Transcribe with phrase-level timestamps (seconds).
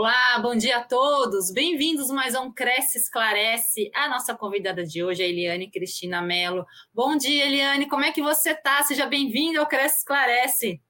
[0.00, 1.50] Olá, bom dia a todos.
[1.50, 3.90] Bem-vindos mais a um Cresce Esclarece.
[3.92, 6.64] A nossa convidada de hoje é a Eliane Cristina Mello.
[6.94, 7.88] Bom dia, Eliane.
[7.88, 8.80] Como é que você está?
[8.84, 10.80] Seja bem-vinda ao Cresce Esclarece.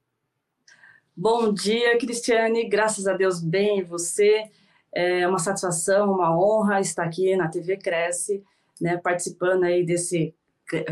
[1.16, 2.68] Bom dia, Cristiane.
[2.68, 4.50] Graças a Deus, bem você.
[4.92, 8.45] É uma satisfação, uma honra estar aqui na TV Cresce,
[8.79, 10.34] né, participando aí desse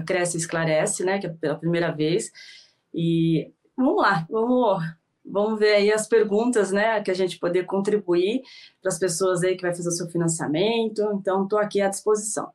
[0.06, 2.32] Cresce Esclarece, né, que é pela primeira vez.
[2.94, 4.82] E vamos lá, vamos
[5.26, 8.42] Vamos ver aí as perguntas, né, que a gente poder contribuir
[8.80, 11.02] para as pessoas aí que vai fazer o seu financiamento.
[11.14, 12.52] Então, estou aqui à disposição.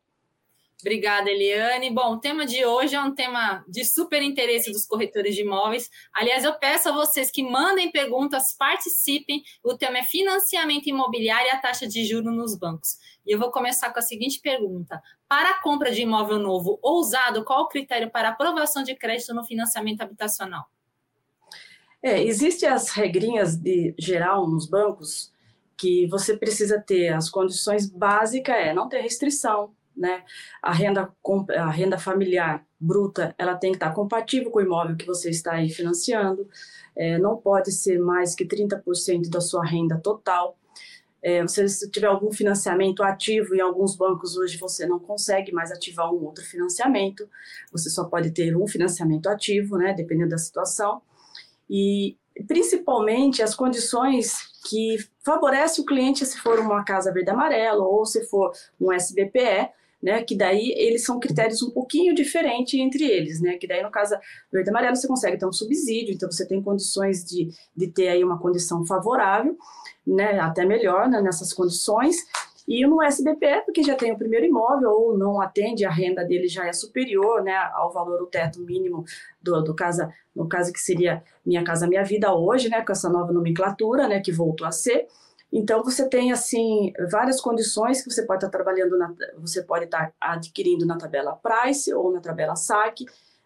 [0.81, 1.91] Obrigada, Eliane.
[1.91, 5.89] Bom, o tema de hoje é um tema de super interesse dos corretores de imóveis.
[6.11, 9.43] Aliás, eu peço a vocês que mandem perguntas, participem.
[9.63, 12.97] O tema é financiamento imobiliário e a taxa de juros nos bancos.
[13.25, 16.99] E eu vou começar com a seguinte pergunta: para a compra de imóvel novo ou
[16.99, 20.65] usado, qual o critério para aprovação de crédito no financiamento habitacional?
[22.03, 25.31] É, Existem as regrinhas de geral nos bancos
[25.77, 30.23] que você precisa ter as condições básicas, é não ter restrição, né?
[30.61, 31.11] A renda,
[31.57, 35.53] a renda familiar bruta, ela tem que estar compatível com o imóvel que você está
[35.53, 36.47] aí financiando,
[36.95, 40.57] é, não pode ser mais que 30% da sua renda total.
[41.21, 45.71] É, você, se tiver algum financiamento ativo, em alguns bancos hoje você não consegue mais
[45.71, 47.29] ativar um outro financiamento,
[47.71, 51.01] você só pode ter um financiamento ativo, né, dependendo da situação
[51.71, 54.33] e principalmente as condições
[54.69, 59.69] que favorecem o cliente se for uma casa verde amarelo ou se for um SBPE,
[60.03, 63.91] né, que daí eles são critérios um pouquinho diferentes entre eles, né, que daí no
[63.91, 64.15] caso
[64.51, 68.23] verde amarelo você consegue ter um subsídio, então você tem condições de, de ter aí
[68.23, 69.55] uma condição favorável,
[70.05, 72.17] né, até melhor né, nessas condições,
[72.71, 76.47] e no SBPE, porque já tem o primeiro imóvel ou não atende, a renda dele
[76.47, 79.03] já é superior né, ao valor do teto mínimo
[79.41, 83.09] do, do casa, no caso que seria Minha Casa Minha Vida hoje, né, com essa
[83.09, 85.05] nova nomenclatura, né, que voltou a ser.
[85.51, 90.13] Então você tem assim várias condições que você pode estar trabalhando, na, você pode estar
[90.21, 93.03] adquirindo na tabela Price ou na tabela SAC,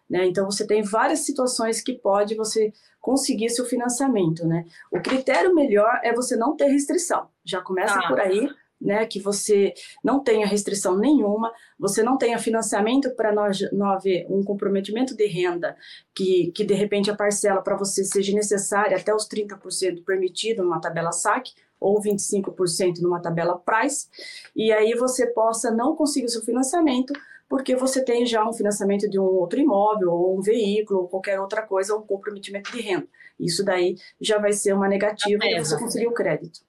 [0.08, 0.24] né?
[0.24, 4.64] Então você tem várias situações que pode você conseguir seu financiamento, né?
[4.88, 7.26] O critério melhor é você não ter restrição.
[7.44, 8.06] Já começa ah.
[8.06, 8.48] por aí
[8.80, 9.72] né, que você
[10.04, 13.32] não tenha restrição nenhuma, você não tenha financiamento para
[13.72, 15.76] não haver um comprometimento de renda,
[16.14, 20.80] que, que de repente a parcela para você seja necessária até os 30% permitido numa
[20.80, 24.08] tabela SAC, ou 25% numa tabela Price,
[24.54, 27.12] e aí você possa não conseguir o seu financiamento,
[27.48, 31.38] porque você tem já um financiamento de um outro imóvel, ou um veículo, ou qualquer
[31.38, 33.06] outra coisa, um comprometimento de renda.
[33.38, 36.60] Isso daí já vai ser uma negativa e você conseguir o crédito.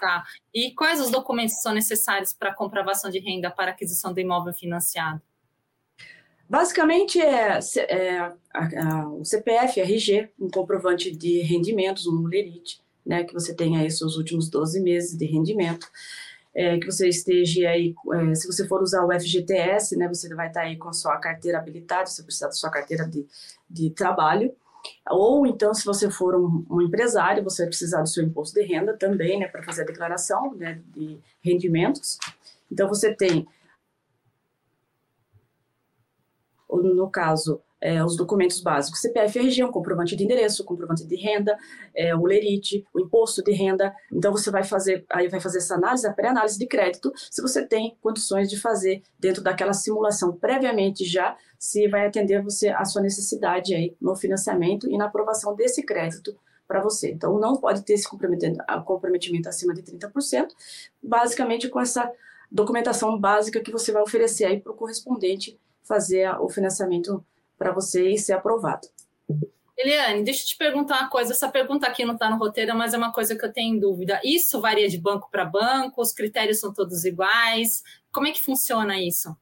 [0.00, 0.24] Tá.
[0.54, 5.20] E quais os documentos são necessários para comprovação de renda para aquisição do imóvel financiado?
[6.48, 13.24] Basicamente é, é a, a, o CPF, RG, um comprovante de rendimentos, um lerite, né,
[13.24, 15.86] que você tenha aí seus últimos 12 meses de rendimento,
[16.54, 20.48] é, que você esteja aí, é, se você for usar o FGTS, né, você vai
[20.48, 23.26] estar aí com a sua carteira habilitada, você precisa da sua carteira de,
[23.68, 24.54] de trabalho,
[25.08, 28.66] ou então, se você for um, um, empresário, você vai precisar do seu imposto de
[28.66, 32.18] renda também, né, para fazer a declaração né, de rendimentos.
[32.70, 33.46] Então, você tem,
[36.70, 41.56] no caso, é, os documentos básicos, CPF RG, um comprovante de endereço, comprovante de renda,
[41.94, 43.94] é, o lerite, o imposto de renda.
[44.12, 47.64] Então você vai fazer, aí vai fazer essa análise, a pré-análise de crédito, se você
[47.64, 53.02] tem condições de fazer dentro daquela simulação previamente já, se vai atender você a sua
[53.02, 56.36] necessidade aí no financiamento e na aprovação desse crédito
[56.66, 57.10] para você.
[57.10, 60.48] Então não pode ter esse comprometimento, comprometimento acima de 30%,
[61.02, 62.12] basicamente com essa
[62.50, 67.24] documentação básica que você vai oferecer aí para o correspondente fazer o financiamento
[67.58, 68.88] para você ser aprovado.
[69.76, 71.32] Eliane, deixa eu te perguntar uma coisa.
[71.32, 73.78] Essa pergunta aqui não está no roteiro, mas é uma coisa que eu tenho em
[73.78, 74.20] dúvida.
[74.24, 76.02] Isso varia de banco para banco?
[76.02, 77.84] Os critérios são todos iguais?
[78.10, 79.36] Como é que funciona isso?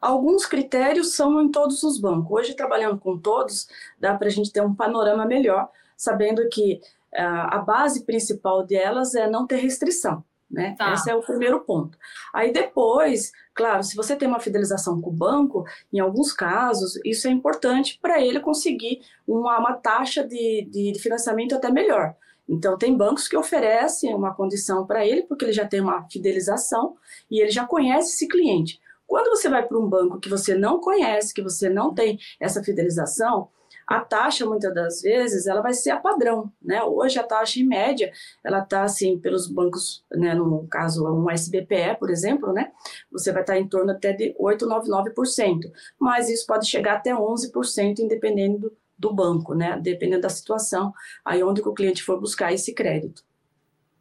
[0.00, 2.32] Alguns critérios são em todos os bancos.
[2.32, 3.68] Hoje, trabalhando com todos,
[4.00, 6.80] dá para a gente ter um panorama melhor, sabendo que
[7.14, 10.24] uh, a base principal delas é não ter restrição.
[10.50, 10.74] Né?
[10.76, 10.92] Tá.
[10.92, 11.96] Esse é o primeiro ponto.
[12.34, 17.28] Aí depois, claro, se você tem uma fidelização com o banco, em alguns casos, isso
[17.28, 22.14] é importante para ele conseguir uma, uma taxa de, de, de financiamento até melhor.
[22.48, 26.96] Então, tem bancos que oferecem uma condição para ele, porque ele já tem uma fidelização
[27.30, 28.80] e ele já conhece esse cliente.
[29.06, 32.62] Quando você vai para um banco que você não conhece, que você não tem essa
[32.62, 33.48] fidelização,
[33.92, 36.82] a taxa muitas das vezes ela vai ser a padrão, né?
[36.82, 38.10] Hoje a taxa em média
[38.42, 40.34] ela está assim pelos bancos, né?
[40.34, 42.72] No caso um SBPE, por exemplo, né?
[43.10, 47.98] Você vai estar tá em torno até de 8,99%, mas isso pode chegar até 11%
[47.98, 49.78] independendo do, do banco, né?
[49.78, 50.92] Dependendo da situação,
[51.24, 53.22] aí onde o cliente for buscar esse crédito.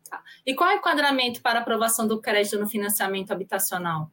[0.09, 0.23] Tá.
[0.45, 4.09] E qual é o enquadramento para aprovação do crédito no financiamento habitacional?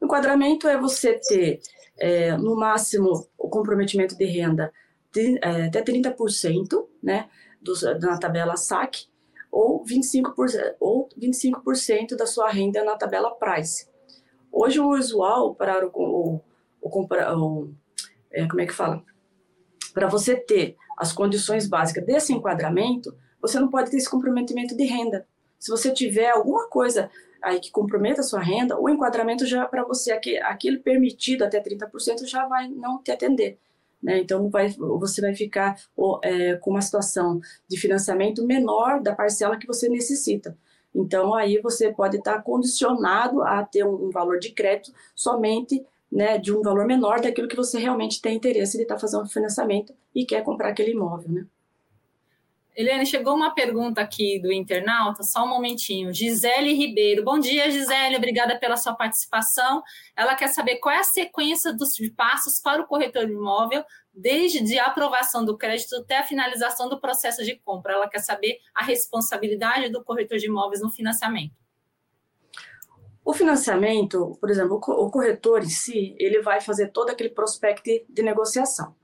[0.00, 1.60] O enquadramento é você ter,
[1.98, 3.28] é, no máximo,
[3.58, 4.72] comprometimento de renda
[5.12, 7.28] de, é, até 30%, né,
[7.60, 9.06] dos, na tabela SAC,
[9.50, 13.88] ou 25%, ou 25% da sua renda na tabela Price.
[14.52, 16.40] Hoje, o usual para o, o,
[16.80, 17.74] o, o
[18.30, 19.02] é, como é que fala?
[19.92, 24.84] Para você ter as condições básicas desse enquadramento, você não pode ter esse comprometimento de
[24.84, 25.26] renda.
[25.58, 27.10] Se você tiver alguma coisa
[27.42, 32.26] aí que comprometa a sua renda, o enquadramento já para você, aquele permitido até 30%
[32.26, 33.58] já vai não te atender.
[34.02, 34.20] Né?
[34.20, 35.76] Então, vai, você vai ficar
[36.22, 40.56] é, com uma situação de financiamento menor da parcela que você necessita.
[40.94, 46.52] Então, aí você pode estar condicionado a ter um, valor de crédito somente né, de
[46.52, 50.42] um valor menor daquilo que você realmente tem interesse de estar fazendo financiamento e quer
[50.42, 51.30] comprar aquele imóvel.
[51.30, 51.46] Né?
[52.78, 56.14] Eliane, chegou uma pergunta aqui do internauta, só um momentinho.
[56.14, 57.24] Gisele Ribeiro.
[57.24, 59.82] Bom dia, Gisele, obrigada pela sua participação.
[60.14, 63.84] Ela quer saber qual é a sequência dos passos para o corretor de imóvel,
[64.14, 67.94] desde a aprovação do crédito até a finalização do processo de compra.
[67.94, 71.56] Ela quer saber a responsabilidade do corretor de imóveis no financiamento.
[73.24, 78.22] O financiamento, por exemplo, o corretor em si, ele vai fazer todo aquele prospecto de
[78.22, 78.94] negociação.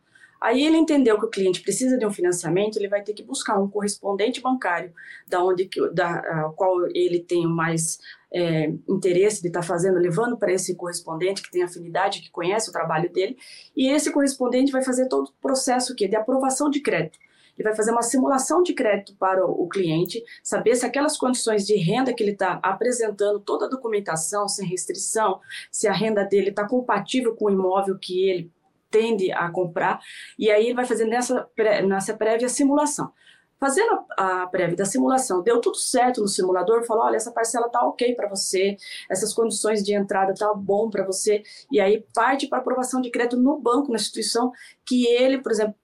[0.45, 3.59] Aí ele entendeu que o cliente precisa de um financiamento, ele vai ter que buscar
[3.59, 4.93] um correspondente bancário
[5.27, 7.99] da onde da qual ele tem mais
[8.31, 12.69] é, interesse de estar tá fazendo, levando para esse correspondente que tem afinidade, que conhece
[12.69, 13.39] o trabalho dele,
[13.75, 17.19] e esse correspondente vai fazer todo o processo que de aprovação de crédito.
[17.57, 21.75] Ele vai fazer uma simulação de crédito para o cliente, saber se aquelas condições de
[21.77, 25.41] renda que ele está apresentando, toda a documentação, sem restrição,
[25.71, 28.53] se a renda dele está compatível com o imóvel que ele
[28.95, 29.99] tende a comprar,
[30.39, 31.49] e aí ele vai fazer nessa,
[31.85, 33.11] nessa prévia simulação.
[33.59, 37.85] Fazendo a, prévia da simulação, deu tudo certo no simulador, falou, olha, essa parcela tá
[37.85, 38.77] ok para você,
[39.11, 41.43] essas condições de entrada tá bom para você,
[41.73, 44.53] e aí parte para aprovação de crédito no banco, na instituição,
[44.87, 45.75] que ele, por exemplo,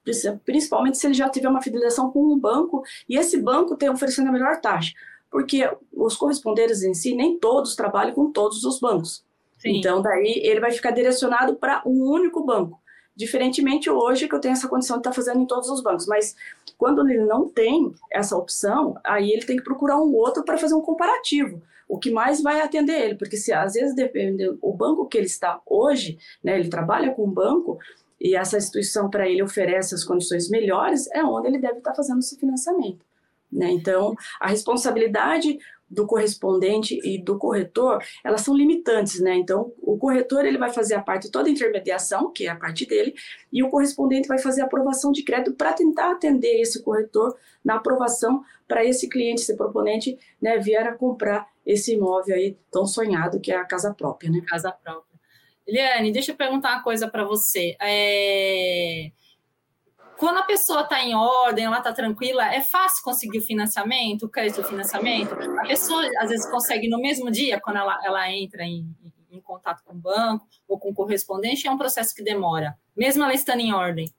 [0.44, 4.28] principalmente se ele já tiver uma fidelização com um banco, e esse banco tem oferecendo
[4.28, 4.92] a melhor taxa,
[5.30, 9.24] porque os correspondentes em si, nem todos trabalham com todos os bancos.
[9.58, 9.76] Sim.
[9.76, 12.80] Então, daí ele vai ficar direcionado para um único banco.
[13.20, 16.34] Diferentemente hoje que eu tenho essa condição de estar fazendo em todos os bancos, mas
[16.78, 20.74] quando ele não tem essa opção, aí ele tem que procurar um outro para fazer
[20.74, 21.60] um comparativo.
[21.86, 25.26] O que mais vai atender ele, porque se às vezes depende o banco que ele
[25.26, 27.78] está hoje, né, ele trabalha com um banco
[28.18, 32.20] e essa instituição para ele oferece as condições melhores, é onde ele deve estar fazendo
[32.20, 33.04] esse financiamento.
[33.52, 33.70] Né?
[33.70, 35.58] Então, a responsabilidade
[35.90, 39.34] do correspondente e do corretor, elas são limitantes, né?
[39.34, 42.86] Então, o corretor ele vai fazer a parte toda a intermediação, que é a parte
[42.86, 43.14] dele,
[43.52, 47.76] e o correspondente vai fazer a aprovação de crédito para tentar atender esse corretor na
[47.76, 53.40] aprovação para esse cliente, esse proponente, né, vier a comprar esse imóvel aí tão sonhado
[53.40, 54.40] que é a casa própria, né?
[54.46, 55.10] Casa própria.
[55.66, 57.76] Eliane, deixa eu perguntar uma coisa para você.
[57.80, 59.10] É
[60.20, 64.28] quando a pessoa está em ordem, ela está tranquila, é fácil conseguir o financiamento, o
[64.28, 65.32] crédito financiamento.
[65.32, 68.94] A pessoa, às vezes, consegue no mesmo dia, quando ela, ela entra em,
[69.30, 73.24] em contato com o banco ou com o correspondente, é um processo que demora, mesmo
[73.24, 74.12] ela estando em ordem.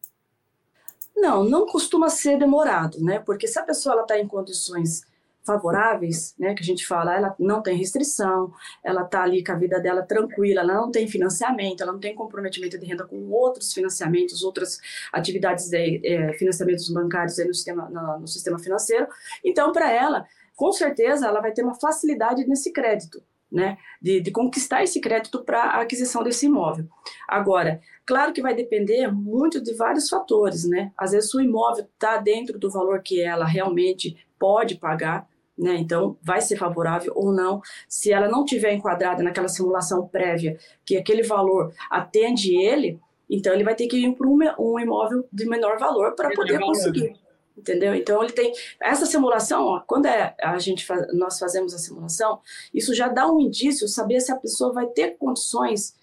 [1.15, 3.19] Não, não costuma ser demorado, né?
[3.19, 5.03] Porque se a pessoa está em condições
[5.43, 8.51] favoráveis, né, que a gente fala, ela não tem restrição,
[8.83, 12.13] ela está ali com a vida dela tranquila, ela não tem financiamento, ela não tem
[12.13, 14.79] comprometimento de renda com outros financiamentos, outras
[15.11, 19.07] atividades de é, financiamentos bancários no sistema, no, no sistema financeiro.
[19.43, 23.21] Então, para ela, com certeza, ela vai ter uma facilidade nesse crédito.
[23.53, 26.87] Né, de, de conquistar esse crédito para a aquisição desse imóvel.
[27.27, 30.93] Agora, claro que vai depender muito de vários fatores, né?
[30.97, 35.27] Às vezes o imóvel está dentro do valor que ela realmente pode pagar,
[35.61, 35.75] né?
[35.77, 37.61] Então, vai ser favorável ou não.
[37.87, 42.99] Se ela não tiver enquadrada naquela simulação prévia que aquele valor atende ele,
[43.29, 47.13] então ele vai ter que ir para um imóvel de menor valor para poder conseguir.
[47.55, 47.93] Entendeu?
[47.93, 48.51] Então ele tem
[48.81, 52.39] essa simulação, ó, quando é, a gente faz, nós fazemos a simulação,
[52.73, 55.93] isso já dá um indício saber se a pessoa vai ter condições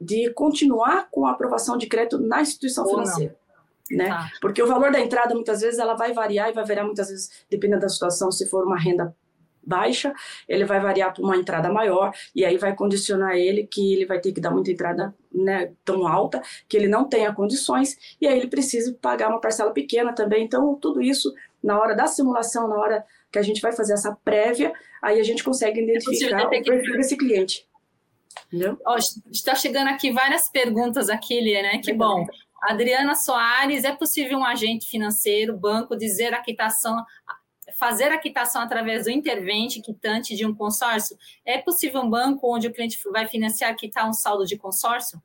[0.00, 3.32] de continuar com a aprovação de crédito na instituição ou financeira.
[3.32, 3.43] Não
[3.90, 4.08] né?
[4.08, 4.30] Tá.
[4.40, 7.44] Porque o valor da entrada muitas vezes ela vai variar e vai variar muitas vezes
[7.50, 9.14] dependendo da situação, se for uma renda
[9.66, 10.12] baixa,
[10.48, 14.20] ele vai variar para uma entrada maior e aí vai condicionar ele que ele vai
[14.20, 18.38] ter que dar muita entrada né, tão alta que ele não tenha condições e aí
[18.38, 20.44] ele precisa pagar uma parcela pequena também.
[20.44, 24.16] Então, tudo isso na hora da simulação, na hora que a gente vai fazer essa
[24.24, 24.72] prévia,
[25.02, 27.66] aí a gente consegue identificar o perfil desse cliente.
[28.46, 28.78] Entendeu?
[28.86, 28.96] Oh,
[29.30, 31.78] está chegando aqui várias perguntas aqui, Lia, né?
[31.78, 32.26] Que bom.
[32.68, 37.04] Adriana Soares, é possível um agente financeiro, banco, dizer a quitação
[37.78, 41.16] fazer a quitação através do intervente quitante de um consórcio?
[41.44, 45.22] É possível um banco onde o cliente vai financiar quitar um saldo de consórcio?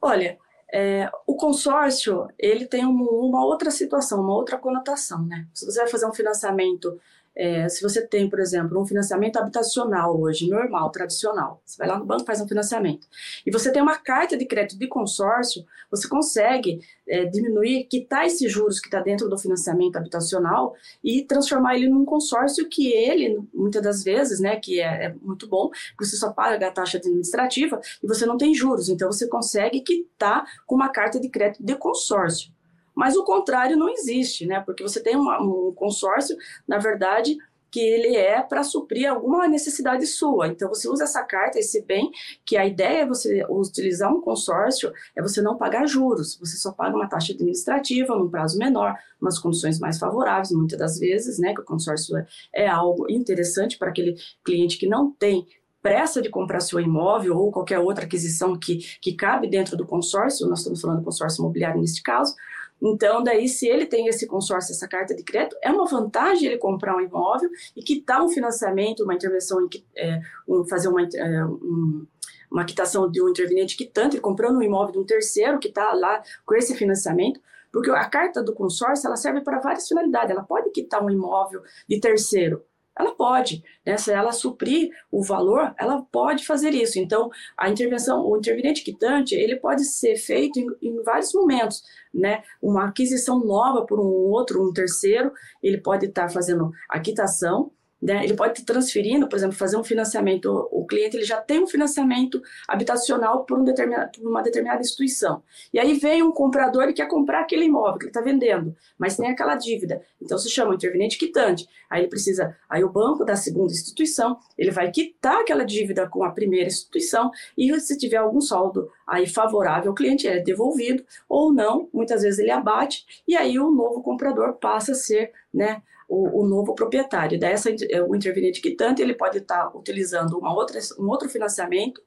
[0.00, 0.38] Olha,
[0.72, 5.46] é, o consórcio ele tem uma, uma outra situação, uma outra conotação, né?
[5.54, 7.00] Se você vai fazer um financiamento
[7.36, 11.98] é, se você tem, por exemplo, um financiamento habitacional hoje, normal, tradicional, você vai lá
[11.98, 13.06] no banco faz um financiamento,
[13.44, 18.50] e você tem uma carta de crédito de consórcio, você consegue é, diminuir, quitar esses
[18.50, 20.74] juros que está dentro do financiamento habitacional
[21.04, 25.46] e transformar ele num consórcio que ele, muitas das vezes, né, que é, é muito
[25.46, 29.80] bom, você só paga a taxa administrativa e você não tem juros, então você consegue
[29.80, 32.55] quitar com uma carta de crédito de consórcio.
[32.96, 34.60] Mas o contrário não existe, né?
[34.60, 36.36] Porque você tem uma, um consórcio,
[36.66, 37.36] na verdade,
[37.70, 40.48] que ele é para suprir alguma necessidade sua.
[40.48, 42.10] Então você usa essa carta, esse bem,
[42.42, 46.72] que a ideia é você utilizar um consórcio, é você não pagar juros, você só
[46.72, 51.52] paga uma taxa administrativa num prazo menor, umas condições mais favoráveis, muitas das vezes, né?
[51.52, 55.46] Que o consórcio é, é algo interessante para aquele cliente que não tem
[55.82, 60.48] pressa de comprar seu imóvel ou qualquer outra aquisição que, que cabe dentro do consórcio,
[60.48, 62.34] nós estamos falando do consórcio imobiliário neste caso,
[62.80, 66.58] então, daí, se ele tem esse consórcio, essa carta de crédito, é uma vantagem ele
[66.58, 69.66] comprar um imóvel e quitar um financiamento, uma intervenção,
[69.96, 72.06] é, um, fazer uma, é, um,
[72.50, 76.22] uma quitação de um interveniente quitante, comprando um imóvel de um terceiro que está lá
[76.44, 77.40] com esse financiamento,
[77.72, 80.30] porque a carta do consórcio ela serve para várias finalidades.
[80.30, 82.62] Ela pode quitar um imóvel de terceiro,
[82.98, 83.96] ela pode, né?
[83.96, 86.98] Se ela suprir o valor, ela pode fazer isso.
[86.98, 92.42] Então, a intervenção, o interveniente quitante, ele pode ser feito em, em vários momentos, né?
[92.60, 95.30] Uma aquisição nova por um outro, um terceiro,
[95.62, 97.70] ele pode estar tá fazendo a quitação,
[98.06, 98.22] né?
[98.22, 100.48] Ele pode estar transferindo, por exemplo, fazer um financiamento.
[100.70, 105.42] O cliente ele já tem um financiamento habitacional por, um determinado, por uma determinada instituição.
[105.74, 109.16] E aí vem um comprador e quer comprar aquele imóvel que ele está vendendo, mas
[109.16, 110.00] tem aquela dívida.
[110.22, 111.66] Então se chama interveniente quitante.
[111.90, 116.22] Aí ele precisa, aí o banco da segunda instituição ele vai quitar aquela dívida com
[116.22, 121.52] a primeira instituição e se tiver algum saldo aí favorável ao cliente é devolvido ou
[121.52, 121.88] não.
[121.92, 125.82] Muitas vezes ele abate e aí o novo comprador passa a ser, né?
[126.08, 127.38] O, o novo proprietário.
[127.38, 132.00] Dessa, é, o interveniente quitante ele pode estar utilizando uma outra, um outro financiamento,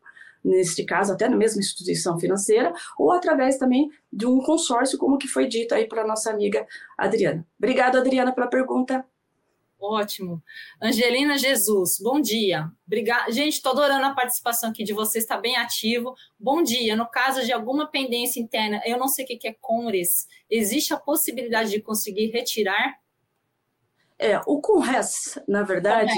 [0.44, 5.28] neste caso até na mesma instituição financeira, ou através também de um consórcio, como que
[5.28, 6.66] foi dito aí para nossa amiga
[6.98, 7.46] Adriana.
[7.58, 9.06] Obrigada, Adriana, pela pergunta.
[9.82, 10.44] Ótimo.
[10.82, 12.70] Angelina Jesus, bom dia.
[12.86, 13.32] Obrigada.
[13.32, 16.14] Gente, estou adorando a participação aqui de vocês, está bem ativo.
[16.38, 16.98] Bom dia.
[16.98, 20.98] No caso de alguma pendência interna, eu não sei o que é CONRES, existe a
[20.98, 23.00] possibilidade de conseguir retirar?
[24.20, 26.12] É, o CONRES, na verdade,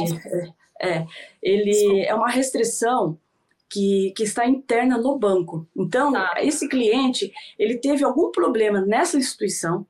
[0.82, 1.06] é, é,
[1.42, 3.18] ele é uma restrição
[3.70, 5.68] que, que está interna no banco.
[5.76, 6.34] Então, tá.
[6.38, 9.86] esse cliente, ele teve algum problema nessa instituição,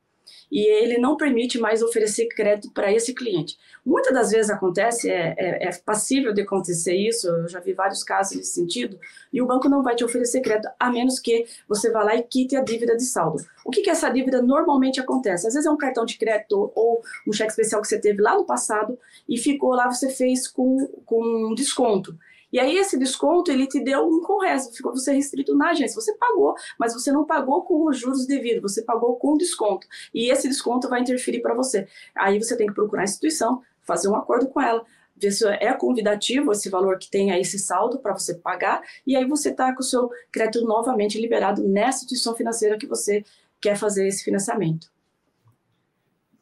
[0.52, 3.58] e ele não permite mais oferecer crédito para esse cliente.
[3.86, 8.04] Muitas das vezes acontece, é, é, é, passível de acontecer isso, eu já vi vários
[8.04, 9.00] casos nesse sentido,
[9.32, 12.24] e o banco não vai te oferecer crédito, a menos que você vá lá e
[12.24, 13.44] quite a dívida de saldo.
[13.64, 15.48] O que, que essa dívida normalmente acontece?
[15.48, 18.36] Às vezes é um cartão de crédito ou um cheque especial que você teve lá
[18.36, 22.18] no passado e ficou lá, você fez com, com desconto.
[22.52, 26.00] E aí esse desconto ele te deu um correto, ficou você restrito na agência.
[26.00, 29.88] Você pagou, mas você não pagou com os juros devidos, você pagou com desconto.
[30.14, 31.88] E esse desconto vai interferir para você.
[32.16, 34.84] Aí você tem que procurar a instituição, fazer um acordo com ela,
[35.16, 39.16] ver se é convidativo esse valor que tem aí esse saldo para você pagar, e
[39.16, 43.24] aí você está com o seu crédito novamente liberado nessa instituição financeira que você
[43.60, 44.92] quer fazer esse financiamento.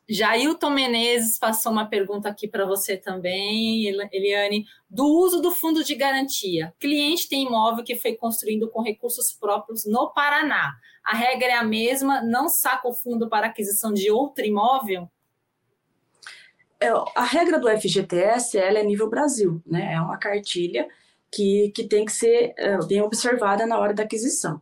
[0.10, 5.94] Jailton Menezes passou uma pergunta aqui para você também, Eliane, do uso do fundo de
[5.94, 6.74] garantia.
[6.80, 10.74] Cliente tem imóvel que foi construído com recursos próprios no Paraná.
[11.06, 15.08] A regra é a mesma, não saca o fundo para aquisição de outro imóvel?
[16.80, 19.94] É, a regra do FGTS ela é nível Brasil, né?
[19.94, 20.88] É uma cartilha
[21.32, 24.60] que, que tem que ser é, bem observada na hora da aquisição.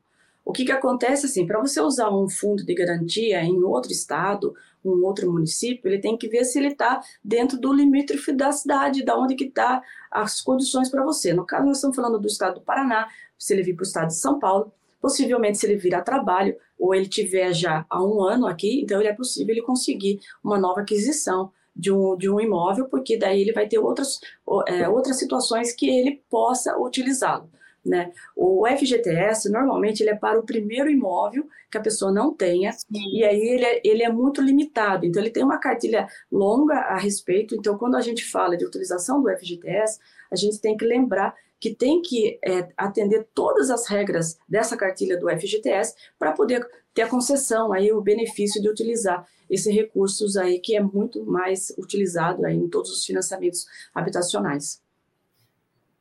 [0.47, 4.55] O que, que acontece assim, para você usar um fundo de garantia em outro estado,
[4.83, 9.03] um outro município, ele tem que ver se ele está dentro do limítrofe da cidade,
[9.03, 11.33] da onde que está as condições para você.
[11.33, 14.07] No caso, nós estamos falando do estado do Paraná, se ele vir para o estado
[14.07, 18.23] de São Paulo, possivelmente se ele vir a trabalho ou ele tiver já há um
[18.23, 22.39] ano aqui, então ele é possível ele conseguir uma nova aquisição de um, de um
[22.39, 24.21] imóvel, porque daí ele vai ter outras,
[24.65, 27.49] é, outras situações que ele possa utilizá-lo.
[27.87, 28.11] Né?
[28.35, 33.15] O FGTS, normalmente, ele é para o primeiro imóvel que a pessoa não tenha, Sim.
[33.15, 35.05] e aí ele é, ele é muito limitado.
[35.05, 37.55] Então, ele tem uma cartilha longa a respeito.
[37.55, 41.73] Então, quando a gente fala de utilização do FGTS, a gente tem que lembrar que
[41.73, 47.07] tem que é, atender todas as regras dessa cartilha do FGTS para poder ter a
[47.07, 52.55] concessão, aí o benefício de utilizar esses recursos aí que é muito mais utilizado aí
[52.55, 54.81] em todos os financiamentos habitacionais.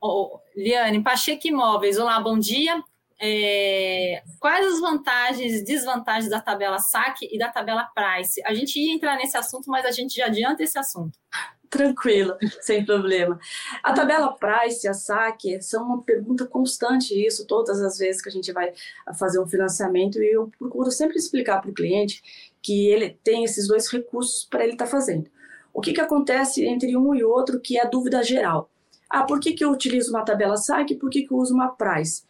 [0.00, 2.82] Oh, Liane, Pacheco Imóveis, olá, bom dia.
[3.18, 8.42] É, quais as vantagens e desvantagens da tabela SAC e da tabela Price?
[8.44, 11.18] A gente ia entrar nesse assunto, mas a gente já adianta esse assunto.
[11.70, 13.40] Tranquilo, sem problema.
[13.82, 18.28] A tabela Price e a SAC são uma pergunta constante, isso, todas as vezes que
[18.28, 18.74] a gente vai
[19.18, 22.22] fazer um financiamento, e eu procuro sempre explicar para o cliente
[22.60, 25.30] que ele tem esses dois recursos para ele estar tá fazendo.
[25.72, 28.70] O que, que acontece entre um e outro que é a dúvida geral?
[29.08, 31.68] Ah, por que, que eu utilizo uma tabela SAC por que, que eu uso uma
[31.68, 32.24] Price?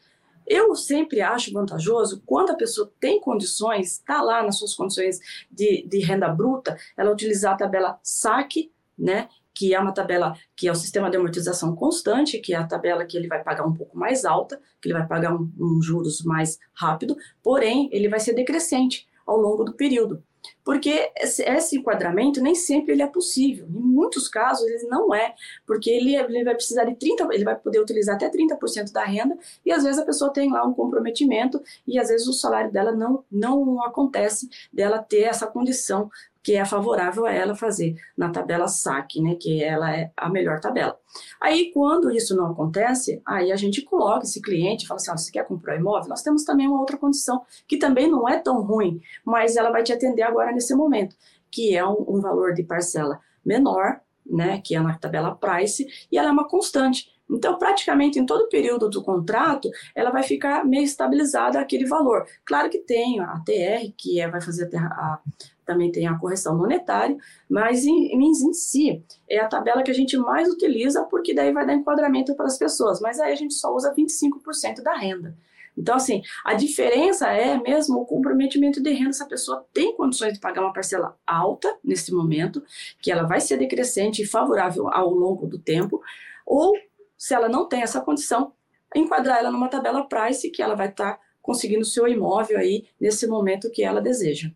[0.46, 5.18] Eu sempre acho vantajoso quando a pessoa tem condições, está lá nas suas condições
[5.50, 9.28] de, de renda bruta, ela utilizar a tabela SAC né?
[9.54, 13.04] Que é uma tabela que é o sistema de amortização constante, que é a tabela
[13.04, 16.22] que ele vai pagar um pouco mais alta, que ele vai pagar um, um juros
[16.22, 20.22] mais rápido, porém ele vai ser decrescente ao longo do período.
[20.66, 23.68] Porque esse, enquadramento nem sempre ele é possível.
[23.68, 25.32] Em muitos casos ele não é,
[25.64, 29.38] porque ele, ele vai precisar de 30, ele vai poder utilizar até 30% da renda,
[29.64, 32.90] e às vezes a pessoa tem lá um comprometimento, e às vezes o salário dela
[32.90, 36.10] não, não acontece dela ter essa condição
[36.46, 40.60] que é favorável a ela fazer na tabela SAC, né, que ela é a melhor
[40.60, 40.96] tabela.
[41.40, 45.32] Aí, quando isso não acontece, aí a gente coloca esse cliente e fala assim, você
[45.32, 46.08] quer comprar um imóvel?
[46.08, 49.82] Nós temos também uma outra condição, que também não é tão ruim, mas ela vai
[49.82, 51.16] te atender agora nesse momento,
[51.50, 56.16] que é um, um valor de parcela menor, né, que é na tabela price, e
[56.16, 57.10] ela é uma constante.
[57.28, 62.24] Então, praticamente em todo o período do contrato, ela vai ficar meio estabilizada aquele valor.
[62.44, 65.18] Claro que tem a TR, que é, vai fazer a,
[65.66, 67.16] também tem a correção monetária,
[67.50, 71.52] mas em, em, em, si é a tabela que a gente mais utiliza, porque daí
[71.52, 75.36] vai dar enquadramento para as pessoas, mas aí a gente só usa 25% da renda.
[75.76, 80.32] Então, assim, a diferença é mesmo o comprometimento de renda, se a pessoa tem condições
[80.32, 82.62] de pagar uma parcela alta nesse momento,
[83.02, 86.00] que ela vai ser decrescente e favorável ao longo do tempo,
[86.46, 86.72] ou
[87.18, 88.52] se ela não tem essa condição,
[88.94, 93.26] enquadrar ela numa tabela price que ela vai estar tá conseguindo seu imóvel aí nesse
[93.26, 94.50] momento que ela deseja.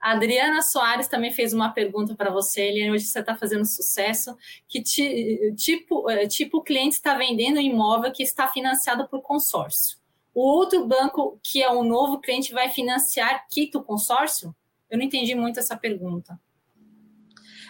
[0.00, 4.34] A Adriana Soares também fez uma pergunta para você, Eliane, hoje você está fazendo sucesso.
[4.66, 9.98] Que tipo, é, tipo o cliente está vendendo um imóvel que está financiado por consórcio?
[10.34, 14.54] O outro banco, que é o novo cliente, vai financiar quita o consórcio?
[14.88, 16.40] Eu não entendi muito essa pergunta.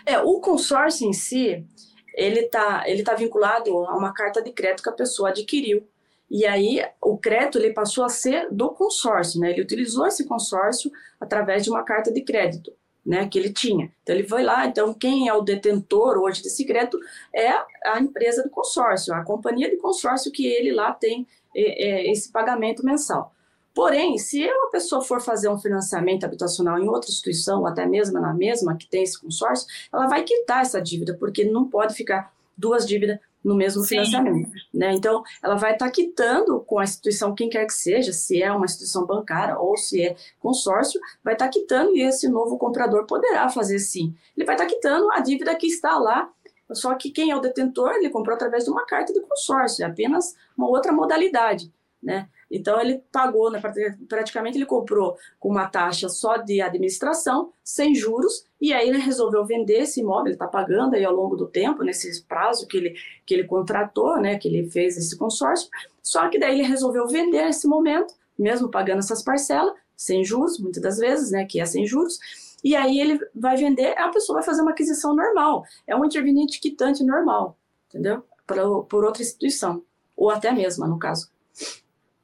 [0.06, 1.66] É, o consórcio em si,
[2.14, 5.86] ele está ele tá vinculado a uma carta de crédito que a pessoa adquiriu.
[6.30, 9.50] E aí o crédito ele passou a ser do consórcio, né?
[9.50, 12.72] Ele utilizou esse consórcio através de uma carta de crédito,
[13.04, 13.28] né?
[13.28, 13.90] Que ele tinha.
[14.02, 14.64] Então ele foi lá.
[14.66, 17.00] Então quem é o detentor hoje desse crédito
[17.34, 17.50] é
[17.84, 22.30] a empresa do consórcio, a companhia de consórcio que ele lá tem é, é, esse
[22.30, 23.34] pagamento mensal.
[23.74, 28.20] Porém, se uma pessoa for fazer um financiamento habitacional em outra instituição, ou até mesmo
[28.20, 32.32] na mesma que tem esse consórcio, ela vai quitar essa dívida, porque não pode ficar
[32.56, 33.88] duas dívidas no mesmo Sim.
[33.88, 34.50] financiamento.
[34.72, 34.92] Né?
[34.92, 38.52] Então, ela vai estar tá quitando com a instituição, quem quer que seja, se é
[38.52, 43.06] uma instituição bancária ou se é consórcio, vai estar tá quitando e esse novo comprador
[43.06, 44.14] poderá fazer sim.
[44.36, 46.30] Ele vai estar tá quitando a dívida que está lá,
[46.72, 49.86] só que quem é o detentor, ele comprou através de uma carta de consórcio, é
[49.86, 51.72] apenas uma outra modalidade.
[52.02, 52.28] Né?
[52.50, 53.62] Então ele pagou, né,
[54.08, 59.44] praticamente ele comprou com uma taxa só de administração, sem juros, e aí ele resolveu
[59.44, 62.94] vender esse imóvel, ele está pagando aí ao longo do tempo, nesse prazo que ele,
[63.24, 65.70] que ele contratou, né, que ele fez esse consórcio,
[66.02, 70.82] só que daí ele resolveu vender nesse momento, mesmo pagando essas parcelas, sem juros, muitas
[70.82, 72.18] das vezes, né, que é sem juros,
[72.64, 76.60] e aí ele vai vender, a pessoa vai fazer uma aquisição normal, é um interveniente
[76.60, 77.56] quitante normal,
[77.88, 78.24] entendeu?
[78.46, 79.82] Por, por outra instituição,
[80.16, 81.30] ou até mesma, no caso.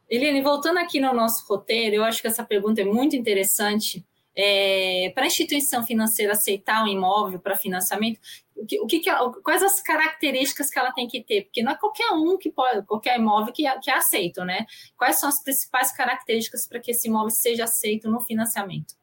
[0.08, 4.04] Eliane, voltando aqui no nosso roteiro, eu acho que essa pergunta é muito interessante.
[4.38, 8.20] É, para a instituição financeira aceitar um imóvel para financiamento,
[8.54, 9.10] o que, o que, que,
[9.42, 11.44] quais as características que ela tem que ter?
[11.44, 14.66] Porque não é qualquer um que pode, qualquer imóvel que, que é aceito, né?
[14.96, 18.94] Quais são as principais características para que esse imóvel seja aceito no financiamento?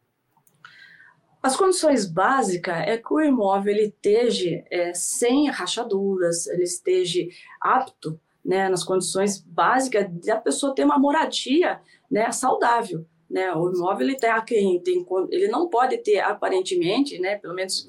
[1.42, 7.22] As condições básicas é que o imóvel ele esteja é, sem rachaduras, ele esteja
[7.60, 11.80] apto né, nas condições básicas da pessoa ter uma moradia
[12.10, 13.06] né, saudável.
[13.30, 17.88] Né, o imóvel ele, tem, tem, ele não pode ter aparentemente, né, pelo menos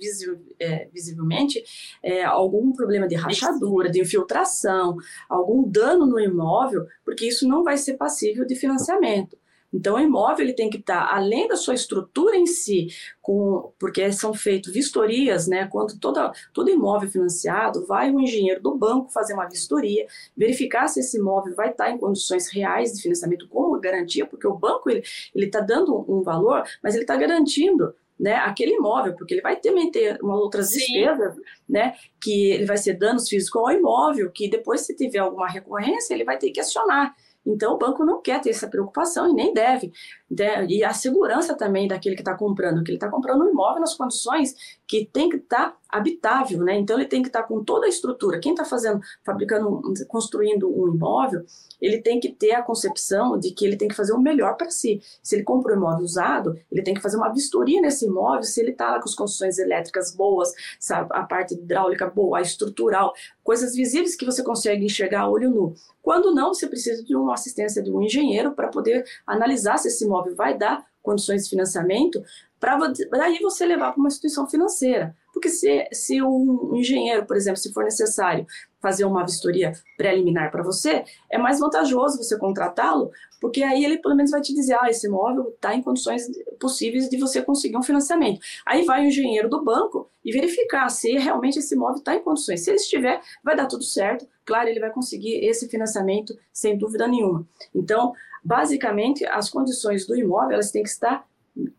[0.59, 1.63] é, visivelmente,
[2.03, 4.97] é, algum problema de rachadura, de infiltração,
[5.29, 9.37] algum dano no imóvel, porque isso não vai ser passível de financiamento.
[9.75, 12.87] Então, o imóvel ele tem que estar, além da sua estrutura em si,
[13.21, 15.67] com, porque são feitas vistorias, né?
[15.67, 20.07] Quando toda, todo imóvel financiado, vai um engenheiro do banco fazer uma vistoria,
[20.37, 24.55] verificar se esse imóvel vai estar em condições reais de financiamento como garantia, porque o
[24.55, 25.03] banco ele
[25.35, 29.91] está dando um valor, mas ele está garantindo né, aquele imóvel, porque ele vai também
[29.91, 30.79] ter uma outras Sim.
[30.79, 31.35] despesas,
[31.69, 36.15] né, que ele vai ser danos físicos ao imóvel, que depois se tiver alguma recorrência,
[36.15, 37.13] ele vai ter que acionar.
[37.47, 39.93] Então, o banco não quer ter essa preocupação e nem deve.
[40.31, 40.67] Né?
[40.67, 43.95] E a segurança também daquele que está comprando, que ele está comprando um imóvel nas
[43.95, 44.55] condições
[44.87, 46.77] que tem que estar tá habitável, né?
[46.77, 48.41] Então, ele tem que estar tá com toda a estrutura.
[48.41, 51.45] Quem está fazendo, fabricando, construindo um imóvel,
[51.81, 54.71] ele tem que ter a concepção de que ele tem que fazer o melhor para
[54.71, 55.01] si.
[55.23, 58.61] Se ele compra um imóvel usado, ele tem que fazer uma vistoria nesse imóvel, se
[58.61, 61.09] ele está com as condições elétricas boas, sabe?
[61.13, 65.75] a parte hidráulica boa, a estrutural, coisas visíveis que você consegue enxergar a olho nu.
[66.03, 70.05] Quando não, você precisa de uma assistência de um engenheiro para poder analisar se esse
[70.05, 72.23] imóvel vai dar condições de financiamento,
[72.59, 72.79] para
[73.11, 75.15] daí você levar para uma instituição financeira.
[75.35, 78.47] Porque se, se um engenheiro, por exemplo, se for necessário
[78.81, 84.15] fazer uma vistoria preliminar para você, é mais vantajoso você contratá-lo, porque aí ele pelo
[84.15, 86.27] menos vai te dizer, ah, esse imóvel está em condições
[86.59, 88.41] possíveis de você conseguir um financiamento.
[88.65, 92.63] Aí vai o engenheiro do banco e verificar se realmente esse imóvel está em condições.
[92.63, 97.07] Se ele estiver, vai dar tudo certo, claro, ele vai conseguir esse financiamento sem dúvida
[97.07, 97.47] nenhuma.
[97.75, 98.15] Então,
[98.45, 101.27] basicamente, as condições do imóvel elas têm que estar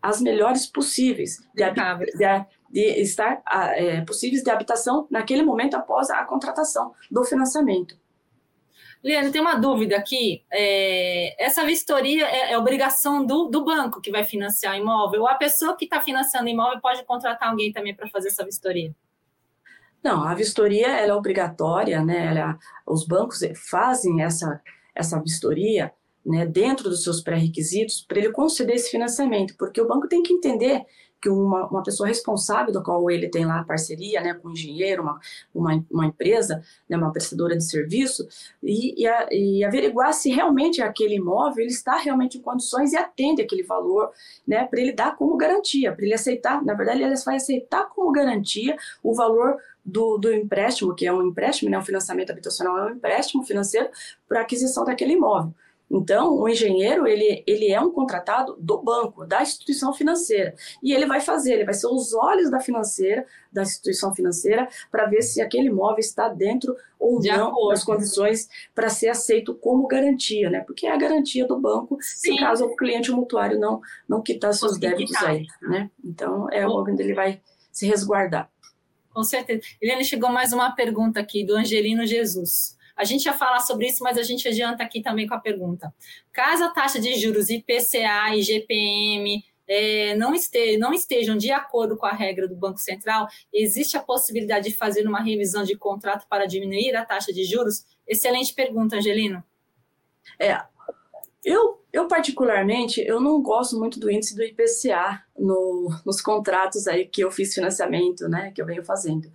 [0.00, 3.42] as melhores possíveis de, de, de estar
[3.74, 7.96] é, possíveis de habitação naquele momento após a contratação do financiamento.
[9.04, 10.42] Liane, tem uma dúvida aqui.
[10.50, 15.28] É, essa vistoria é, é, obrigação do, do banco que vai financiar o imóvel, ou
[15.28, 18.94] a pessoa que está financiando o imóvel pode contratar alguém também para fazer essa vistoria?
[20.02, 22.26] Não, a vistoria ela é obrigatória, né?
[22.26, 24.60] Ela, os bancos fazem essa,
[24.94, 25.92] essa vistoria
[26.26, 30.32] né, dentro dos seus pré-requisitos para ele conceder esse financiamento, porque o banco tem que
[30.32, 30.84] entender
[31.22, 35.02] que uma, uma pessoa responsável da qual ele tem lá parceria, né, com um engenheiro,
[35.02, 35.18] uma,
[35.54, 38.28] uma, uma empresa, né, uma prestadora de serviço,
[38.62, 42.96] e, e, a, e, averiguar se realmente aquele imóvel ele está realmente em condições e
[42.96, 44.10] atende aquele valor,
[44.46, 48.12] né, para ele dar como garantia, para ele aceitar, na verdade ele vai aceitar como
[48.12, 52.92] garantia o valor do, do empréstimo, que é um empréstimo, né, um financiamento habitacional é
[52.92, 53.88] um empréstimo financeiro
[54.28, 55.54] para aquisição daquele imóvel.
[55.90, 60.54] Então, o engenheiro, ele, ele é um contratado do banco, da instituição financeira.
[60.82, 65.06] E ele vai fazer, ele vai ser os olhos da financeira, da instituição financeira, para
[65.06, 67.68] ver se aquele imóvel está dentro ou De não acordo.
[67.70, 70.60] das condições para ser aceito como garantia, né?
[70.60, 72.34] Porque é a garantia do banco, Sim.
[72.34, 75.90] se caso o cliente o mutuário não, não quitar seus débitos aí, né?
[76.04, 78.50] Então, é onde ele vai se resguardar.
[79.14, 79.62] Com certeza.
[79.80, 82.75] Eliane, chegou mais uma pergunta aqui do Angelino Jesus.
[82.96, 85.92] A gente ia falar sobre isso, mas a gente adianta aqui também com a pergunta.
[86.32, 91.96] Caso a taxa de juros IPCA e GPM é, não, este, não estejam de acordo
[91.96, 96.26] com a regra do Banco Central, existe a possibilidade de fazer uma revisão de contrato
[96.28, 97.84] para diminuir a taxa de juros?
[98.06, 99.42] Excelente pergunta, Angelino.
[100.38, 100.60] É,
[101.44, 107.06] eu, eu particularmente, eu não gosto muito do índice do IPCA no, nos contratos aí
[107.06, 109.30] que eu fiz financiamento, né, que eu venho fazendo.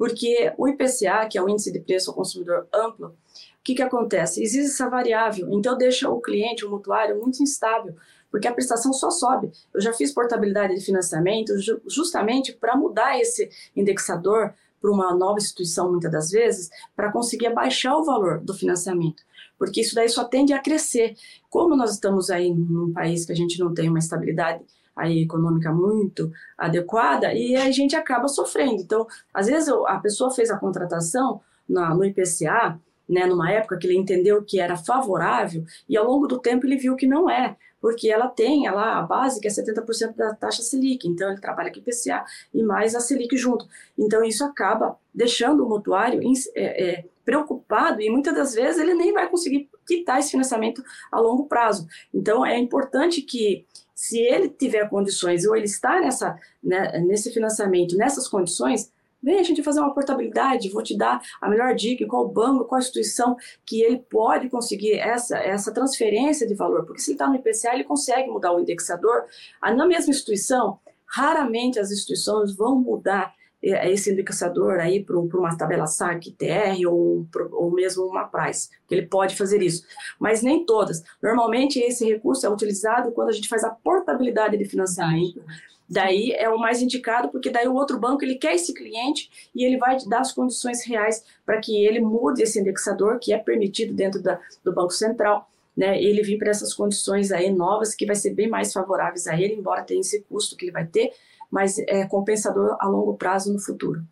[0.00, 3.14] Porque o IPCA, que é o Índice de Preço ao Consumidor Amplo, o
[3.62, 4.42] que, que acontece?
[4.42, 7.94] Existe essa variável, então deixa o cliente, o mutuário, muito instável,
[8.30, 9.52] porque a prestação só sobe.
[9.74, 11.52] Eu já fiz portabilidade de financiamento
[11.86, 17.94] justamente para mudar esse indexador para uma nova instituição, muitas das vezes, para conseguir abaixar
[17.94, 19.22] o valor do financiamento,
[19.58, 21.14] porque isso daí só tende a crescer.
[21.50, 24.64] Como nós estamos aí num país que a gente não tem uma estabilidade
[25.00, 28.82] aí econômica muito adequada e a gente acaba sofrendo.
[28.82, 33.86] Então, às vezes a pessoa fez a contratação na, no IPCA, né, numa época que
[33.86, 37.56] ele entendeu que era favorável e ao longo do tempo ele viu que não é,
[37.80, 41.72] porque ela tem ela, a base que é 70% da taxa Selic, então ele trabalha
[41.72, 43.66] com IPCA e mais a Selic junto.
[43.98, 46.20] Então isso acaba deixando o mutuário
[46.54, 51.18] é, é, preocupado e muitas das vezes ele nem vai conseguir quitar esse financiamento a
[51.18, 51.88] longo prazo.
[52.14, 53.66] Então é importante que
[54.00, 56.34] se ele tiver condições ou ele está nessa,
[56.64, 58.90] né, nesse financiamento, nessas condições,
[59.22, 62.78] vem a gente fazer uma portabilidade, vou te dar a melhor dica, qual banco, qual
[62.78, 67.34] instituição que ele pode conseguir essa, essa transferência de valor, porque se ele está no
[67.34, 69.26] IPCA, ele consegue mudar o indexador.
[69.62, 76.30] Na mesma instituição, raramente as instituições vão mudar esse indexador aí para uma tabela SAC
[76.32, 79.84] TR ou, ou mesmo uma price, que ele pode fazer isso,
[80.18, 81.02] mas nem todas.
[81.22, 85.42] Normalmente esse recurso é utilizado quando a gente faz a portabilidade de financiamento.
[85.88, 89.64] Daí é o mais indicado, porque daí o outro banco ele quer esse cliente e
[89.64, 93.92] ele vai dar as condições reais para que ele mude esse indexador que é permitido
[93.92, 98.14] dentro da, do Banco Central né, ele vir para essas condições aí novas que vai
[98.14, 101.12] ser bem mais favoráveis a ele, embora tenha esse custo que ele vai ter,
[101.50, 104.04] mas é compensador a longo prazo no futuro.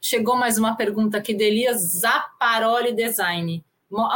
[0.00, 3.64] Chegou mais uma pergunta aqui de Elias Zaparoli Design.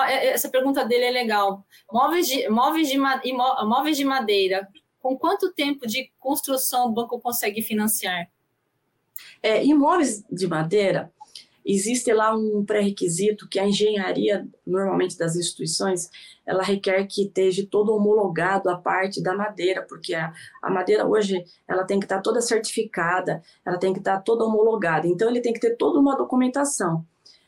[0.06, 1.64] É, é, essa pergunta dele é legal.
[1.90, 4.68] Móveis de, móveis de, móveis de madeira,
[5.00, 8.28] com quanto tempo de construção o banco consegue financiar?
[9.42, 11.12] É, imóveis de madeira,
[11.68, 16.08] existe lá um pré-requisito que a engenharia, normalmente das instituições,
[16.46, 21.44] ela requer que esteja todo homologado a parte da madeira, porque a, a madeira hoje
[21.68, 25.52] ela tem que estar toda certificada, ela tem que estar toda homologada, então ele tem
[25.52, 27.04] que ter toda uma documentação.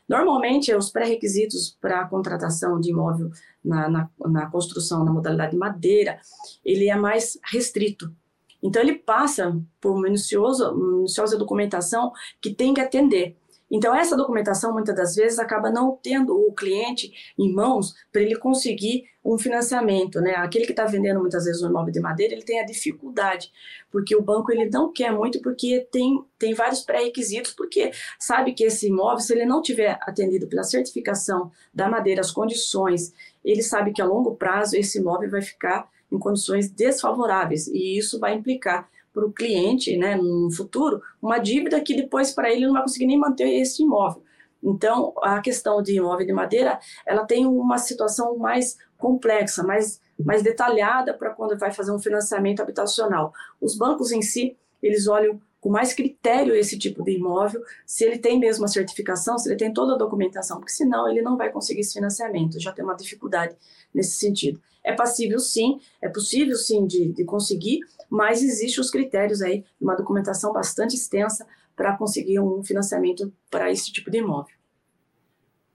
[0.07, 3.31] Normalmente, os pré-requisitos para a contratação de imóvel
[3.63, 6.19] na, na, na, construção na modalidade madeira,
[6.65, 8.13] ele é mais restrito.
[8.61, 13.37] Então, ele passa por minucioso, minuciosa documentação que tem que atender.
[13.71, 18.35] Então, essa documentação, muitas das vezes, acaba não tendo o cliente em mãos para ele
[18.35, 20.35] conseguir um financiamento, né?
[20.35, 23.51] Aquele que está vendendo muitas vezes um imóvel de madeira, ele tem a dificuldade,
[23.91, 28.63] porque o banco ele não quer muito, porque tem, tem vários pré-requisitos, porque sabe que
[28.63, 33.13] esse imóvel, se ele não tiver atendido pela certificação da madeira, as condições,
[33.45, 38.19] ele sabe que a longo prazo esse imóvel vai ficar em condições desfavoráveis, e isso
[38.19, 42.73] vai implicar para o cliente, né, no futuro, uma dívida que depois para ele não
[42.73, 44.23] vai conseguir nem manter esse imóvel.
[44.63, 50.43] Então, a questão de imóvel de madeira, ela tem uma situação mais complexa, mais, mais
[50.43, 53.33] detalhada para quando vai fazer um financiamento habitacional.
[53.59, 58.17] Os bancos em si, eles olham com mais critério esse tipo de imóvel, se ele
[58.17, 61.51] tem mesmo a certificação, se ele tem toda a documentação, porque senão ele não vai
[61.51, 63.55] conseguir esse financiamento, já tem uma dificuldade
[63.93, 64.59] nesse sentido.
[64.83, 69.95] É passível sim, é possível sim de, de conseguir, mas existem os critérios aí, uma
[69.95, 74.61] documentação bastante extensa para conseguir um financiamento para esse tipo de imóvel.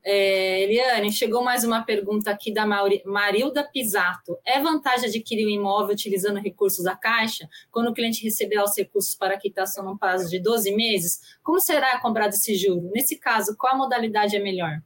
[0.09, 4.39] É, Eliane, chegou mais uma pergunta aqui da Marilda Pisato.
[4.47, 9.17] É vantagem adquirir um imóvel utilizando recursos da Caixa quando o cliente receber os recursos
[9.17, 11.21] para quitação no prazo de 12 meses?
[11.43, 12.89] Como será cobrado esse juro?
[12.95, 14.81] Nesse caso, qual a modalidade é melhor?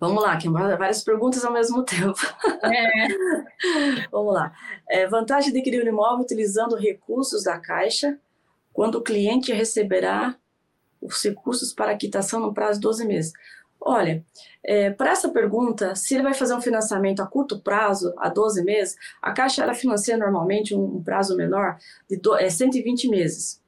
[0.00, 2.18] Vamos lá, que várias perguntas ao mesmo tempo.
[2.64, 4.08] É.
[4.10, 4.52] Vamos lá.
[4.88, 8.18] É, vantagem de adquirir um imóvel utilizando recursos da Caixa
[8.72, 10.34] quando o cliente receberá
[11.02, 13.32] os recursos para quitação no prazo de 12 meses.
[13.78, 14.24] Olha,
[14.62, 18.62] é, para essa pergunta, se ele vai fazer um financiamento a curto prazo, a 12
[18.62, 23.60] meses, a Caixa ela financia normalmente um, um prazo menor de do, é, 120 meses.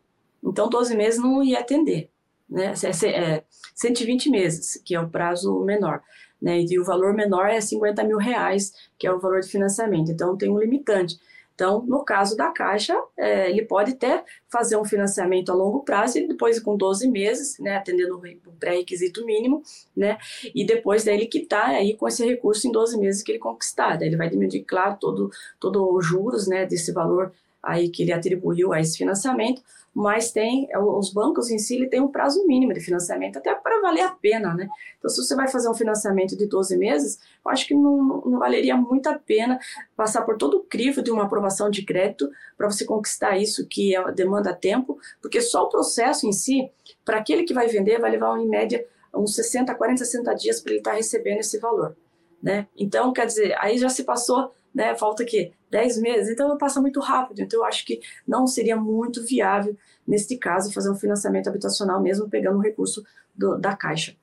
[0.43, 2.11] Então, 12 meses não ia atender.
[2.53, 2.75] Né?
[2.83, 6.03] É, é, 120 meses, que é o prazo menor
[6.43, 6.61] né?
[6.61, 10.11] E o valor menor é 50 mil reais, que é o valor de financiamento.
[10.11, 11.17] Então, tem um limitante.
[11.55, 16.19] Então, no caso da Caixa, é, ele pode até fazer um financiamento a longo prazo
[16.19, 19.63] e depois com 12 meses, né, atendendo o pré-requisito mínimo,
[19.95, 20.19] né,
[20.55, 23.97] e depois daí ele quitar aí com esse recurso em 12 meses que ele conquistar.
[23.97, 27.33] Daí ele vai diminuir, claro, todo, todo os juros, né, desse valor
[27.63, 29.63] aí que ele atribuiu a esse financiamento,
[29.95, 33.55] mas tem é, os bancos em si ele tem um prazo mínimo de financiamento até
[33.55, 34.69] para valer a pena, né?
[34.99, 38.39] Então se você vai fazer um financiamento de 12 meses, eu acho que não, não
[38.39, 39.59] valeria muito a pena
[39.95, 43.95] passar por todo o crivo de uma aprovação de crédito para você conquistar isso que
[43.95, 46.71] é, demanda tempo, porque só o processo em si,
[47.05, 50.73] para aquele que vai vender, vai levar em média uns 60, 40, 60 dias para
[50.73, 51.95] ele estar tá recebendo esse valor,
[52.43, 52.67] né?
[52.77, 54.95] Então, quer dizer, aí já se passou né?
[54.95, 57.41] Falta que 10 meses, então passa muito rápido.
[57.41, 62.29] Então eu acho que não seria muito viável neste caso fazer um financiamento habitacional mesmo
[62.29, 63.05] pegando o recurso
[63.35, 64.15] do, da caixa.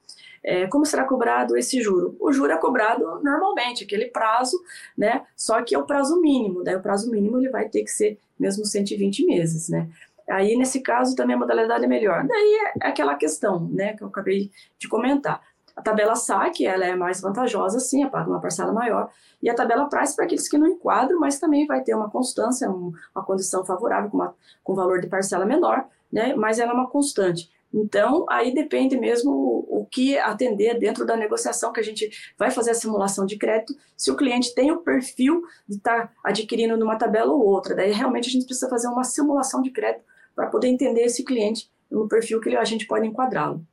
[0.44, 2.16] É, como será cobrado esse juro?
[2.20, 4.58] O juro é cobrado normalmente, aquele prazo,
[4.98, 5.26] né?
[5.36, 8.18] Só que é o prazo mínimo, daí o prazo mínimo ele vai ter que ser
[8.40, 9.90] mesmo 120 meses, né?
[10.30, 12.26] Aí, nesse caso, também a modalidade é melhor.
[12.28, 15.42] Daí é aquela questão, né, que eu acabei de comentar.
[15.80, 19.10] A tabela SAC, ela é mais vantajosa, sim, é paga uma parcela maior,
[19.42, 22.70] e a tabela price para aqueles que não enquadram, mas também vai ter uma constância,
[22.70, 26.36] um, uma condição favorável com, uma, com valor de parcela menor, né?
[26.36, 27.50] mas ela é uma constante.
[27.74, 32.52] Então, aí depende mesmo o, o que atender dentro da negociação que a gente vai
[32.52, 36.76] fazer a simulação de crédito, se o cliente tem o perfil de estar tá adquirindo
[36.76, 37.74] numa tabela ou outra.
[37.74, 40.04] Daí, realmente, a gente precisa fazer uma simulação de crédito
[40.36, 43.66] para poder entender esse cliente no perfil que a gente pode enquadrá-lo.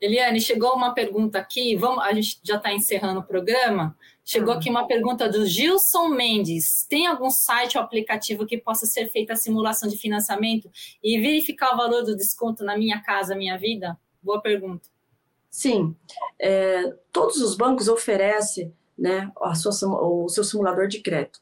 [0.00, 3.96] Eliane, chegou uma pergunta aqui, vamos, a gente já está encerrando o programa.
[4.24, 4.58] Chegou uhum.
[4.58, 6.86] aqui uma pergunta do Gilson Mendes.
[6.88, 10.70] Tem algum site ou aplicativo que possa ser feita a simulação de financiamento
[11.02, 13.98] e verificar o valor do desconto na minha casa, minha vida?
[14.22, 14.88] Boa pergunta.
[15.50, 15.96] Sim,
[16.38, 21.40] é, todos os bancos oferecem né, sua, o seu simulador de crédito.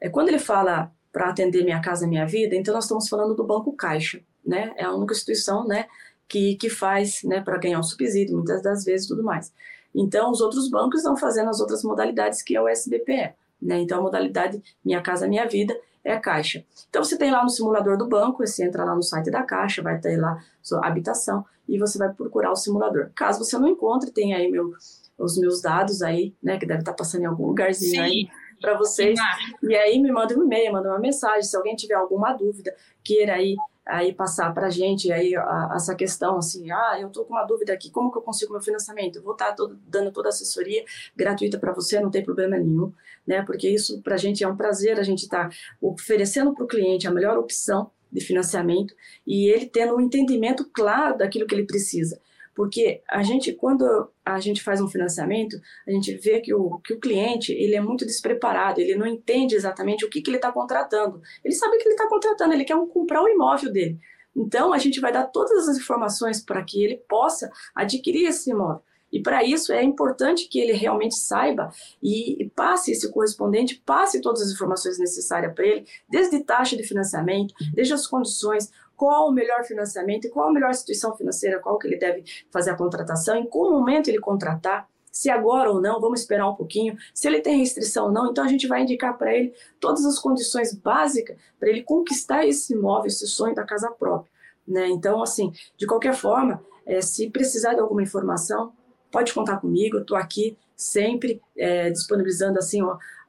[0.00, 3.44] É, quando ele fala para atender minha casa, minha vida, então nós estamos falando do
[3.44, 4.74] Banco Caixa, né?
[4.76, 5.86] É a única instituição, né,
[6.28, 9.52] que, que faz né, para ganhar um subsídio, muitas das vezes tudo mais.
[9.94, 13.34] Então, os outros bancos estão fazendo as outras modalidades, que é o SBPE.
[13.62, 13.78] Né?
[13.78, 16.64] Então, a modalidade Minha Casa Minha Vida é a Caixa.
[16.90, 19.82] Então, você tem lá no simulador do banco, você entra lá no site da Caixa,
[19.82, 23.10] vai ter lá sua habitação e você vai procurar o simulador.
[23.14, 24.72] Caso você não encontre, tem aí meu,
[25.16, 28.00] os meus dados aí, né, que deve estar passando em algum lugarzinho Sim.
[28.00, 28.28] aí
[28.60, 29.18] para vocês.
[29.18, 29.68] Sim.
[29.68, 33.34] E aí me manda um e-mail, manda uma mensagem, se alguém tiver alguma dúvida, queira
[33.34, 33.56] aí
[33.86, 35.34] aí passar para a gente aí
[35.74, 38.62] essa questão assim, ah, eu estou com uma dúvida aqui, como que eu consigo meu
[38.62, 39.16] financiamento?
[39.16, 42.56] Eu vou estar tá todo, dando toda a assessoria gratuita para você, não tem problema
[42.56, 42.92] nenhum,
[43.26, 43.42] né?
[43.42, 47.06] Porque isso para a gente é um prazer, a gente está oferecendo para o cliente
[47.06, 48.94] a melhor opção de financiamento
[49.26, 52.20] e ele tendo um entendimento claro daquilo que ele precisa.
[52.54, 56.94] Porque a gente, quando a gente faz um financiamento, a gente vê que o, que
[56.94, 60.52] o cliente ele é muito despreparado, ele não entende exatamente o que, que ele está
[60.52, 61.20] contratando.
[61.44, 63.98] Ele sabe que ele está contratando, ele quer um, comprar o imóvel dele.
[64.36, 68.82] Então, a gente vai dar todas as informações para que ele possa adquirir esse imóvel.
[69.14, 74.42] E para isso é importante que ele realmente saiba e, passe esse correspondente, passe todas
[74.42, 79.64] as informações necessárias para ele, desde taxa de financiamento, desde as condições, qual o melhor
[79.64, 83.70] financiamento qual a melhor instituição financeira, qual que ele deve fazer a contratação, em qual
[83.70, 88.06] momento ele contratar, se agora ou não, vamos esperar um pouquinho, se ele tem restrição
[88.06, 91.82] ou não, então a gente vai indicar para ele todas as condições básicas para ele
[91.82, 94.30] conquistar esse imóvel, esse sonho da casa própria.
[94.66, 94.88] Né?
[94.88, 98.72] Então, assim, de qualquer forma, é, se precisar de alguma informação,
[99.10, 102.80] pode contar comigo, eu estou aqui sempre é, disponibilizando assim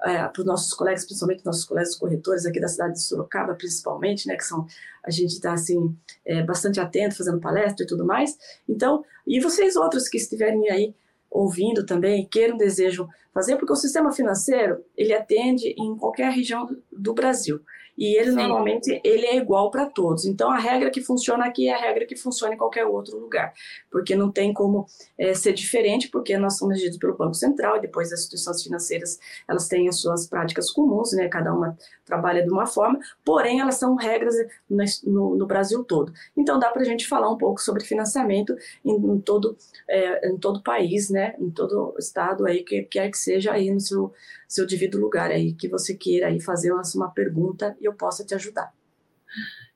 [0.04, 4.28] é, para os nossos colegas, principalmente nossos colegas corretores aqui da cidade de Sorocaba, principalmente,
[4.28, 4.66] né, que são
[5.04, 8.36] a gente está assim é, bastante atento, fazendo palestra e tudo mais.
[8.68, 10.96] Então, e vocês outros que estiverem aí
[11.30, 17.14] ouvindo também, queiram, desejam fazer, porque o sistema financeiro ele atende em qualquer região do
[17.14, 17.60] Brasil
[17.98, 18.36] e ele Sim.
[18.36, 20.26] normalmente ele é igual para todos.
[20.26, 23.54] Então a regra que funciona aqui é a regra que funciona em qualquer outro lugar,
[23.92, 24.86] porque não tem como
[25.18, 29.20] é, ser diferente, porque nós somos regidos pelo Banco Central e depois as instituições financeiras
[29.48, 31.28] elas têm as suas práticas comuns, né?
[31.28, 34.36] Cada uma trabalha de uma forma, porém elas são regras
[34.70, 36.14] no, no Brasil todo.
[36.36, 40.38] Então dá para a gente falar um pouco sobre financiamento em, em todo é, em
[40.38, 41.36] todo país, né?
[41.40, 44.14] Em todo estado aí que quer que seja aí no seu
[44.48, 48.34] seu devido lugar aí que você queira aí fazer uma pergunta e eu possa te
[48.36, 48.74] ajudar.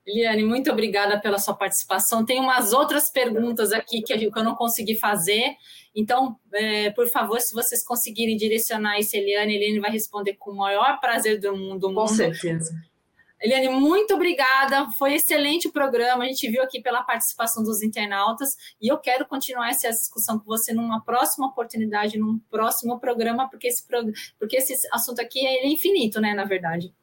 [0.06, 2.26] Eliane, muito obrigada pela sua participação.
[2.26, 5.56] Tem umas outras perguntas aqui que eu não consegui fazer.
[5.96, 10.58] Então, é, por favor, se vocês conseguirem direcionar isso, Eliane, Eliane vai responder com o
[10.58, 11.94] maior prazer do mundo.
[11.94, 12.74] Com certeza.
[13.42, 14.90] Eliane, muito obrigada.
[14.98, 16.24] Foi excelente o programa.
[16.24, 20.46] A gente viu aqui pela participação dos internautas e eu quero continuar essa discussão com
[20.46, 23.84] você numa próxima oportunidade, num próximo programa, porque esse,
[24.38, 26.34] porque esse assunto aqui é infinito, né?
[26.34, 26.94] Na verdade.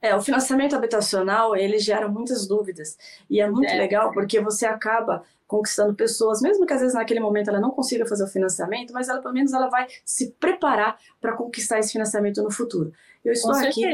[0.00, 2.96] É, o financiamento habitacional, ele gera muitas dúvidas.
[3.28, 3.76] E é muito é.
[3.76, 8.06] legal porque você acaba conquistando pessoas, mesmo que às vezes naquele momento ela não consiga
[8.06, 12.42] fazer o financiamento, mas ela pelo menos ela vai se preparar para conquistar esse financiamento
[12.42, 12.92] no futuro.
[13.24, 13.86] Eu estou aqui,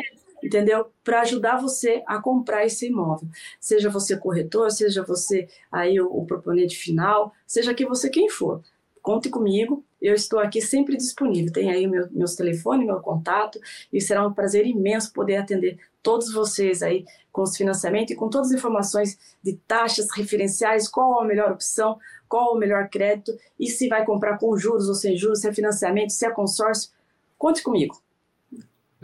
[0.44, 0.87] entendeu?
[1.02, 3.26] Para ajudar você a comprar esse imóvel.
[3.59, 8.62] Seja você corretor, seja você aí o, o proponente final, seja que você quem for.
[9.00, 11.52] Conte comigo, eu estou aqui sempre disponível.
[11.52, 13.59] Tem aí meu, meus telefones, meu contato,
[13.92, 18.28] e será um prazer imenso poder atender todos vocês aí com os financiamentos e com
[18.28, 23.68] todas as informações de taxas referenciais, qual a melhor opção, qual o melhor crédito e
[23.68, 26.90] se vai comprar com juros ou sem juros, se é financiamento, se é consórcio.
[27.38, 28.03] Conte comigo.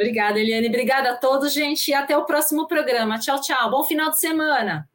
[0.01, 0.67] Obrigada, Eliane.
[0.69, 1.89] Obrigada a todos, gente.
[1.89, 3.19] E até o próximo programa.
[3.19, 3.71] Tchau, tchau.
[3.71, 4.90] Bom final de semana.